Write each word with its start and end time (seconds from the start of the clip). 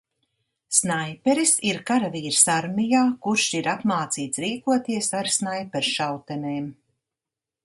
Snaiperis 0.77 1.51
ir 1.71 1.79
karavīrs 1.89 2.41
armijā, 2.55 3.03
kurš 3.27 3.47
ir 3.61 3.71
apmācīts 3.77 4.45
rīkoties 4.47 5.15
ar 5.23 5.31
snaiperšautenēm. 5.39 6.71